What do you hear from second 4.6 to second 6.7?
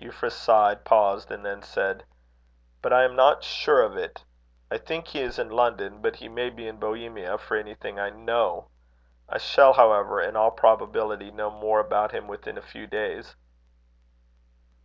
I think he is in London; but he may be